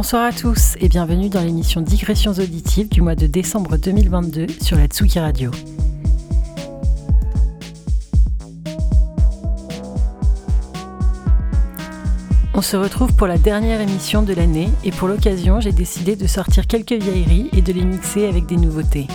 Bonsoir 0.00 0.26
à 0.26 0.32
tous 0.32 0.76
et 0.78 0.88
bienvenue 0.88 1.28
dans 1.28 1.42
l'émission 1.42 1.80
Digressions 1.80 2.30
auditives 2.30 2.88
du 2.88 3.02
mois 3.02 3.16
de 3.16 3.26
décembre 3.26 3.76
2022 3.76 4.46
sur 4.62 4.76
la 4.76 4.86
Tsuki 4.86 5.18
Radio. 5.18 5.50
On 12.54 12.62
se 12.62 12.76
retrouve 12.76 13.12
pour 13.16 13.26
la 13.26 13.38
dernière 13.38 13.80
émission 13.80 14.22
de 14.22 14.34
l'année 14.34 14.68
et 14.84 14.92
pour 14.92 15.08
l'occasion 15.08 15.58
j'ai 15.58 15.72
décidé 15.72 16.14
de 16.14 16.28
sortir 16.28 16.68
quelques 16.68 16.92
vieilleries 16.92 17.50
et 17.52 17.60
de 17.60 17.72
les 17.72 17.84
mixer 17.84 18.28
avec 18.28 18.46
des 18.46 18.56
nouveautés. 18.56 19.08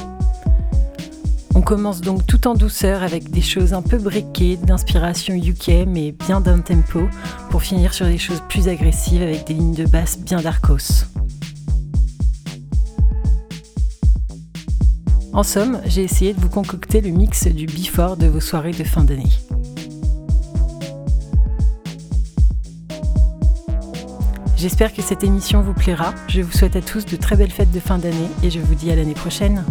On 1.63 1.66
commence 1.66 2.02
donc 2.02 2.27
tout 2.27 2.45
en 2.49 2.55
douceur 2.55 3.03
avec 3.03 3.31
des 3.31 3.40
choses 3.40 3.72
un 3.72 3.81
peu 3.81 3.97
briquées, 3.97 4.58
d'inspiration 4.58 5.33
UK 5.33 5.88
mais 5.88 6.11
bien 6.11 6.42
d'un 6.42 6.59
tempo, 6.59 7.08
pour 7.52 7.64
finir 7.64 7.94
sur 7.94 8.05
des 8.05 8.17
choses 8.17 8.44
plus 8.50 8.67
agressives 8.67 9.22
avec 9.22 9.47
des 9.47 9.53
lignes 9.53 9.73
de 9.73 9.86
basse 9.86 10.20
bien 10.20 10.42
darkos. 10.42 11.05
En 15.31 15.44
somme, 15.44 15.80
j'ai 15.86 16.03
essayé 16.03 16.33
de 16.33 16.42
vous 16.42 16.50
concocter 16.50 17.00
le 17.00 17.11
mix 17.11 17.47
du 17.47 17.66
before 17.66 18.17
de 18.17 18.27
vos 18.27 18.42
soirées 18.42 18.73
de 18.73 18.83
fin 18.83 19.05
d'année. 19.05 19.31
J'espère 24.58 24.94
que 24.94 25.02
cette 25.02 25.23
émission 25.23 25.61
vous 25.61 25.73
plaira. 25.73 26.14
Je 26.27 26.42
vous 26.42 26.52
souhaite 26.52 26.75
à 26.75 26.81
tous 26.81 27.05
de 27.05 27.16
très 27.16 27.38
belles 27.38 27.52
fêtes 27.52 27.72
de 27.72 27.80
fin 27.80 28.00
d'année 28.00 28.27
et 28.44 28.50
je 28.50 28.59
vous 28.59 28.75
dis 28.75 28.92
à 28.92 28.98
l'année 28.98 29.14
prochaine. 29.14 29.64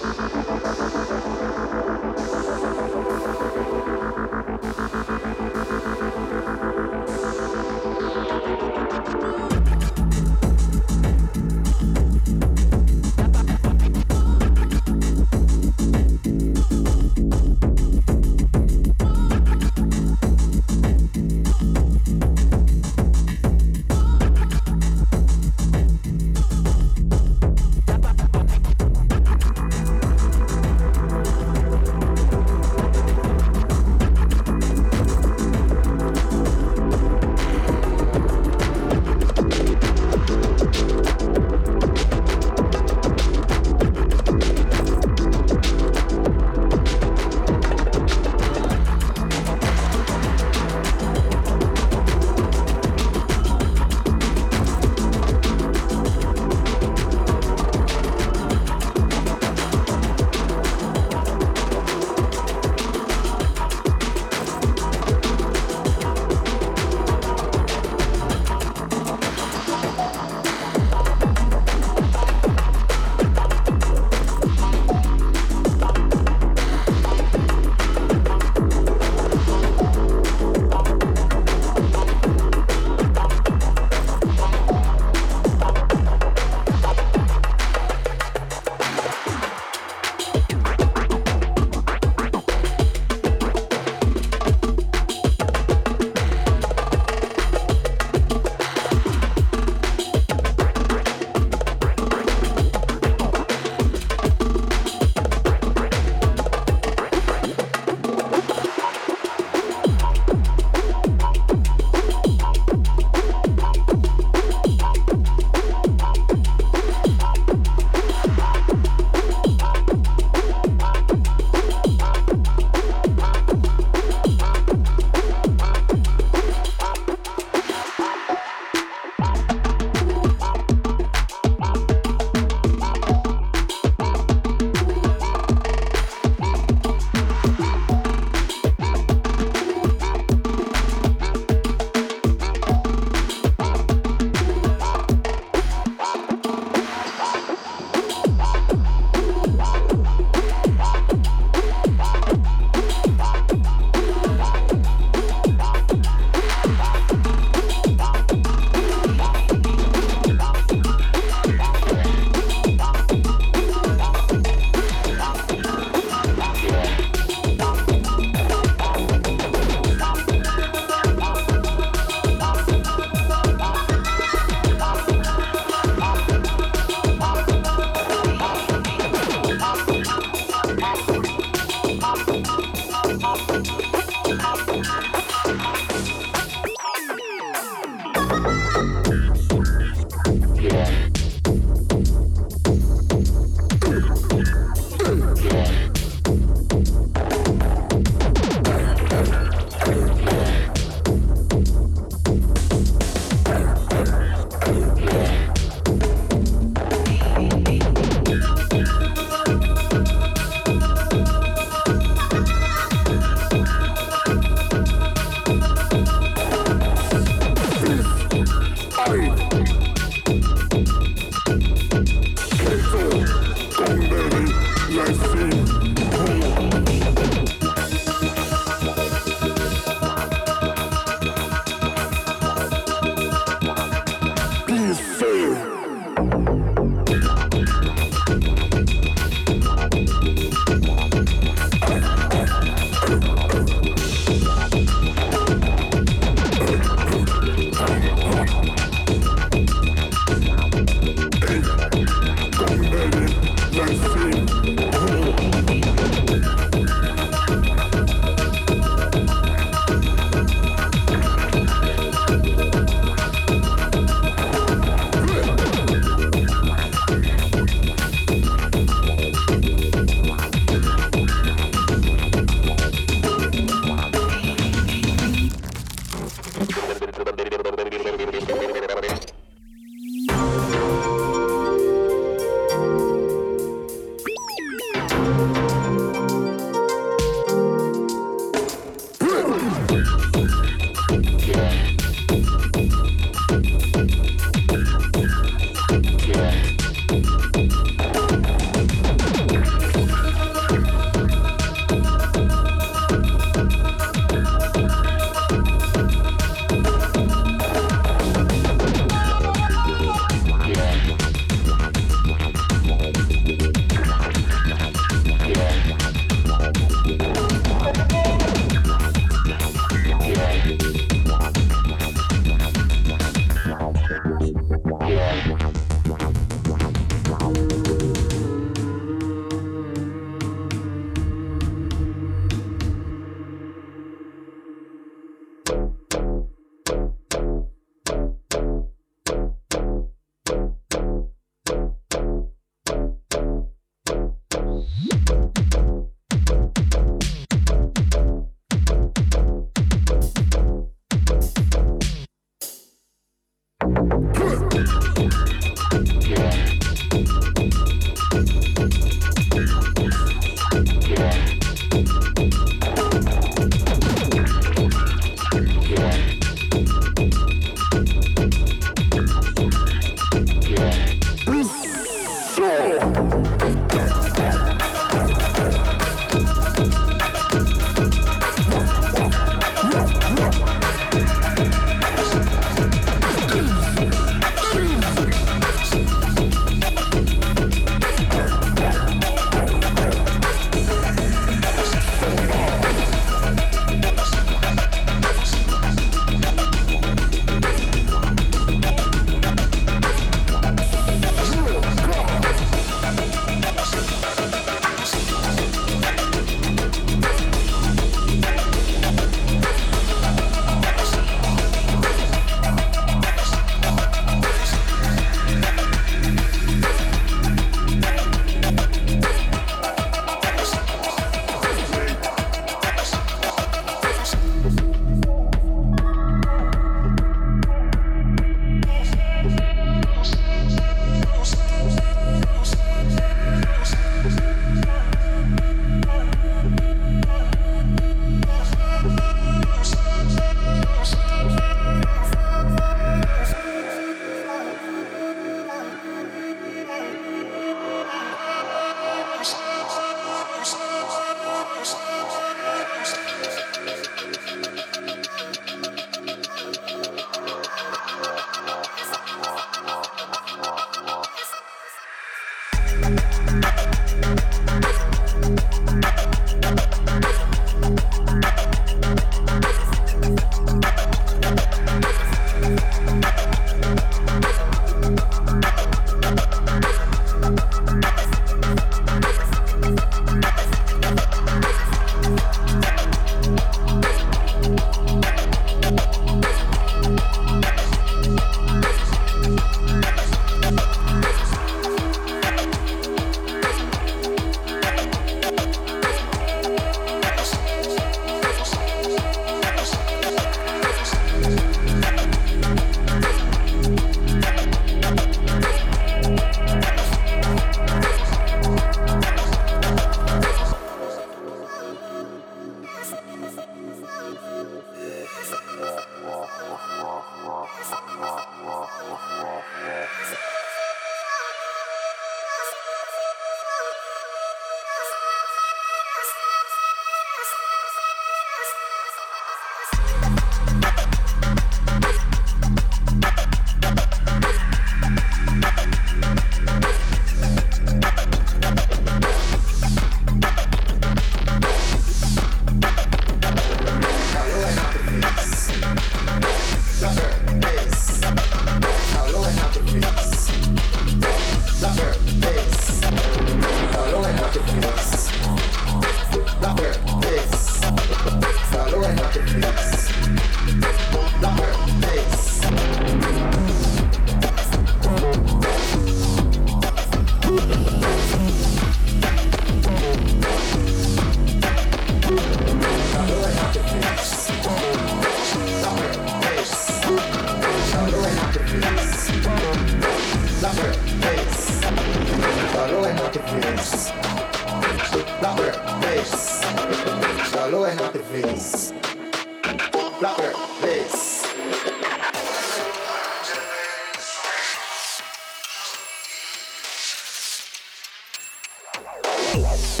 Yes. 599.53 600.00